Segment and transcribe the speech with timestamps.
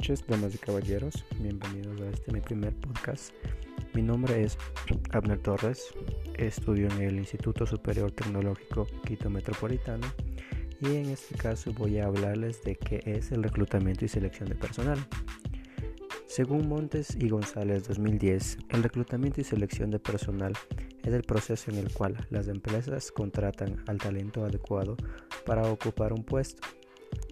[0.00, 1.26] noches, damas y caballeros.
[1.40, 3.34] Bienvenidos a este mi primer podcast.
[3.92, 4.56] Mi nombre es
[5.12, 5.92] Abner Torres.
[6.38, 10.06] Estudio en el Instituto Superior Tecnológico Quito Metropolitano
[10.80, 14.54] y en este caso voy a hablarles de qué es el reclutamiento y selección de
[14.54, 14.98] personal.
[16.26, 20.54] Según Montes y González 2010, el reclutamiento y selección de personal
[21.02, 24.96] es el proceso en el cual las empresas contratan al talento adecuado
[25.44, 26.66] para ocupar un puesto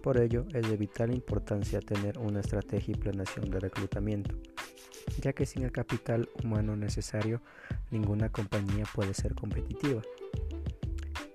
[0.03, 4.35] por ello, es de vital importancia tener una estrategia y planeación de reclutamiento,
[5.21, 7.41] ya que sin el capital humano necesario,
[7.91, 10.01] ninguna compañía puede ser competitiva.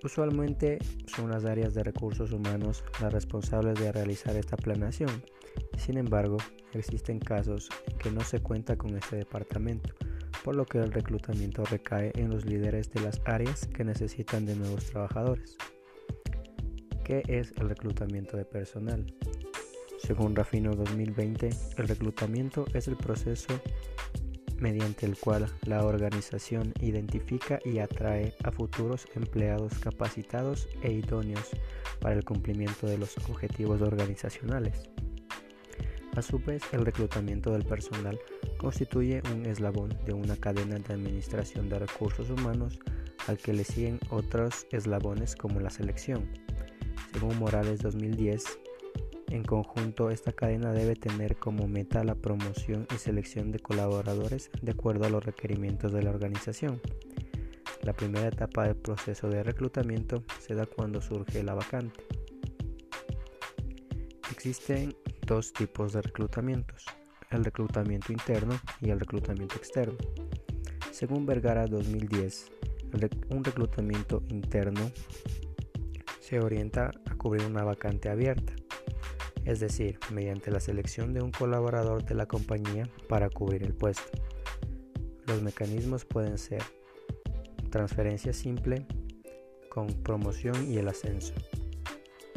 [0.03, 5.23] Usualmente son las áreas de recursos humanos las responsables de realizar esta planeación.
[5.77, 6.37] Sin embargo,
[6.73, 9.95] existen casos en que no se cuenta con este departamento,
[10.43, 14.55] por lo que el reclutamiento recae en los líderes de las áreas que necesitan de
[14.55, 15.57] nuevos trabajadores.
[17.05, 19.05] ¿Qué es el reclutamiento de personal?
[19.99, 23.61] Según Rafino 2020, el reclutamiento es el proceso
[24.57, 31.51] mediante el cual la organización identifica y atrae a futuros empleados capacitados e idóneos
[32.01, 34.89] para el cumplimiento de los objetivos organizacionales.
[36.15, 38.19] A su vez, el reclutamiento del personal
[38.57, 42.79] constituye un eslabón de una cadena de administración de recursos humanos
[43.27, 46.27] al que le siguen otros eslabones como la selección,
[47.15, 48.43] según Morales 2010,
[49.29, 54.73] en conjunto esta cadena debe tener como meta la promoción y selección de colaboradores de
[54.73, 56.81] acuerdo a los requerimientos de la organización.
[57.83, 62.03] La primera etapa del proceso de reclutamiento se da cuando surge la vacante.
[64.29, 64.93] Existen
[65.25, 66.83] dos tipos de reclutamientos,
[67.31, 69.95] el reclutamiento interno y el reclutamiento externo.
[70.91, 72.51] Según Vergara 2010,
[73.29, 74.91] un reclutamiento interno
[76.25, 78.53] se orienta a cubrir una vacante abierta,
[79.43, 84.11] es decir, mediante la selección de un colaborador de la compañía para cubrir el puesto.
[85.27, 86.63] Los mecanismos pueden ser
[87.69, 88.87] transferencia simple
[89.69, 91.35] con promoción y el ascenso.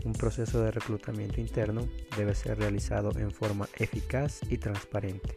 [0.04, 1.80] Un proceso de reclutamiento interno
[2.14, 5.34] debe ser realizado en forma eficaz y transparente.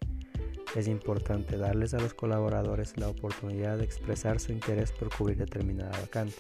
[0.76, 5.98] Es importante darles a los colaboradores la oportunidad de expresar su interés por cubrir determinada
[6.02, 6.36] vacante.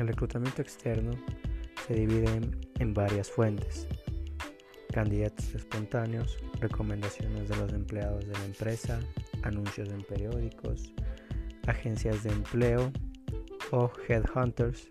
[0.00, 1.10] El reclutamiento externo
[1.86, 2.40] se divide
[2.78, 3.86] en, varias fuentes.
[4.94, 8.98] Candidatos espontáneos, recomendaciones de los empleados de la empresa,
[9.42, 10.94] anuncios en periódicos,
[11.66, 12.90] agencias de empleo
[13.72, 14.88] o headhunters,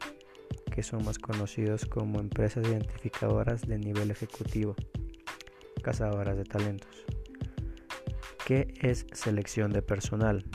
[0.72, 4.75] que son más conocidos como empresas identificadoras de nivel ejecutivo,
[5.81, 7.03] cazadoras de talentos.
[8.46, 10.46] ¿Qué es selección de personal?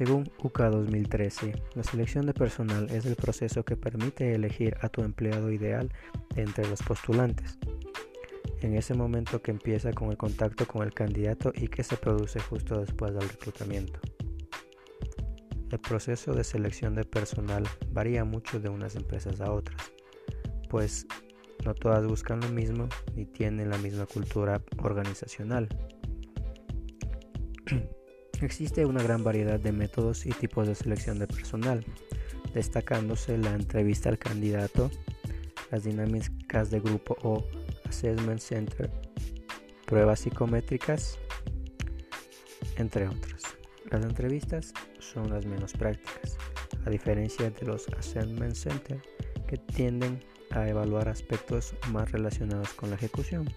[0.00, 5.02] Según UCA 2013, la selección de personal es el proceso que permite elegir a tu
[5.02, 5.92] empleado ideal
[6.36, 7.58] entre los postulantes.
[8.62, 12.40] En ese momento que empieza con el contacto con el candidato y que se produce
[12.40, 14.00] justo después del reclutamiento.
[15.70, 19.92] El proceso de selección de personal varía mucho de unas empresas a otras,
[20.70, 21.06] pues
[21.62, 25.68] no todas buscan lo mismo ni tienen la misma cultura organizacional.
[28.40, 31.84] Existe una gran variedad de métodos y tipos de selección de personal,
[32.54, 34.90] destacándose la entrevista al candidato,
[35.70, 37.44] las dinámicas de grupo o
[37.84, 38.90] assessment center,
[39.86, 41.18] pruebas psicométricas,
[42.76, 43.42] entre otras.
[43.90, 46.38] Las entrevistas son las menos prácticas,
[46.86, 49.02] a diferencia de los assessment center
[49.46, 53.52] que tienden a evaluar aspectos más relacionados con la ejecución.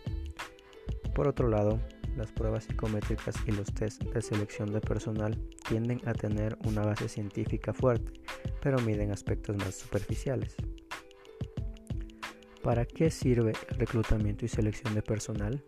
[1.15, 1.79] Por otro lado,
[2.15, 7.09] las pruebas psicométricas y los test de selección de personal tienden a tener una base
[7.09, 8.13] científica fuerte,
[8.61, 10.55] pero miden aspectos más superficiales.
[12.61, 15.63] ¿Para qué sirve el reclutamiento y selección de personal?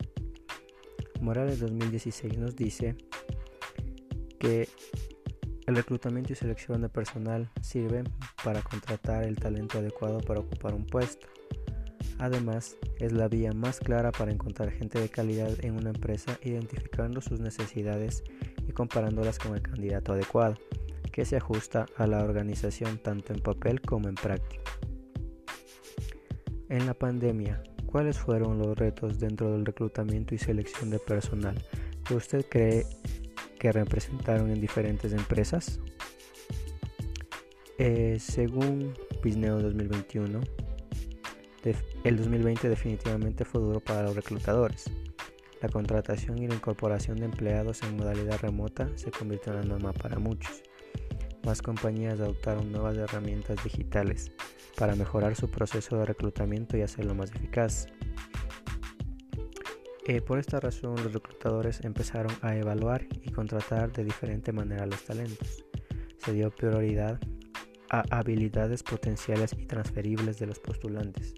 [1.21, 2.95] Morales 2016 nos dice
[4.39, 4.69] que
[5.65, 8.05] el reclutamiento y selección de personal sirven
[8.43, 11.27] para contratar el talento adecuado para ocupar un puesto
[12.17, 17.21] Además, es la vía más clara para encontrar gente de calidad en una empresa identificando
[17.21, 18.23] sus necesidades
[18.67, 20.55] y comparándolas con el candidato adecuado,
[21.11, 24.71] que se ajusta a la organización tanto en papel como en práctica.
[26.69, 31.61] En la pandemia, ¿cuáles fueron los retos dentro del reclutamiento y selección de personal
[32.05, 32.85] que usted cree
[33.59, 35.79] que representaron en diferentes empresas?
[37.77, 40.41] Eh, según Pisneo 2021,
[42.03, 44.85] el 2020 definitivamente fue duro para los reclutadores.
[45.61, 49.93] La contratación y la incorporación de empleados en modalidad remota se convirtió en la norma
[49.93, 50.61] para muchos.
[51.43, 54.31] Más compañías adoptaron nuevas herramientas digitales
[54.77, 57.87] para mejorar su proceso de reclutamiento y hacerlo más eficaz.
[60.07, 65.03] Eh, por esta razón los reclutadores empezaron a evaluar y contratar de diferente manera los
[65.03, 65.65] talentos.
[66.17, 67.19] Se dio prioridad
[67.89, 71.33] a habilidades potenciales y transferibles de los postulantes,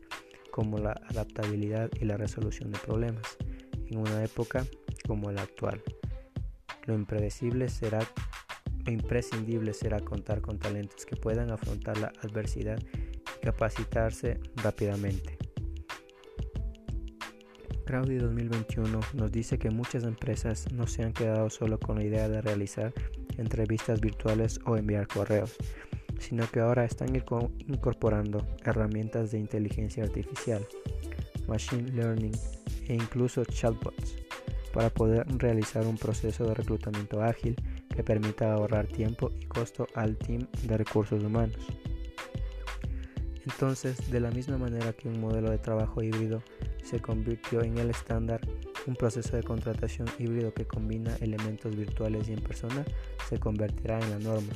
[0.57, 3.38] como la adaptabilidad y la resolución de problemas,
[3.86, 4.65] en una época
[5.06, 5.83] como la actual.
[6.88, 8.00] Lo impredecible será
[8.88, 15.38] imprescindible será contar con talentos que puedan afrontar la adversidad y capacitarse rápidamente.
[17.86, 22.27] Crowdy 2021 nos dice que muchas empresas no se han quedado solo con la idea
[22.30, 22.95] de realizar
[23.38, 25.56] entrevistas virtuales o enviar correos,
[26.19, 30.66] sino que ahora están incorporando herramientas de inteligencia artificial,
[31.48, 32.36] machine learning
[32.88, 34.16] e incluso chatbots
[34.74, 37.56] para poder realizar un proceso de reclutamiento ágil
[37.96, 41.58] que permita ahorrar tiempo y costo al team de recursos humanos.
[43.44, 46.44] Entonces, de la misma manera que un modelo de trabajo híbrido
[46.84, 48.42] se convirtió en el estándar,
[48.86, 52.86] un proceso de contratación híbrido que combina elementos virtuales y en persona
[53.28, 54.54] se convertirá en la norma,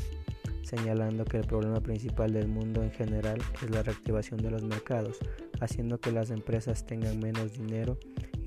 [0.64, 5.20] señalando que el problema principal del mundo en general es la reactivación de los mercados,
[5.60, 7.98] haciendo que las empresas tengan menos dinero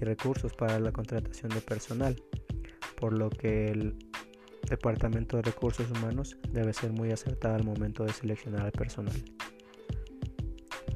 [0.01, 2.17] y recursos para la contratación de personal,
[3.01, 3.97] por lo que el
[4.69, 9.23] Departamento de Recursos Humanos debe ser muy acertado al momento de seleccionar al personal.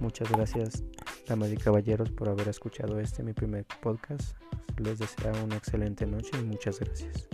[0.00, 0.84] Muchas gracias,
[1.26, 4.36] damas y caballeros, por haber escuchado este mi primer podcast.
[4.78, 7.28] Les deseo una excelente noche y muchas gracias.